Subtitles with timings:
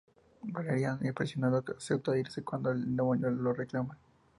[0.53, 3.99] Valerian, impresionado, acepta irse cuando el demonio le reclama.